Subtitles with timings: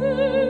[0.00, 0.43] see.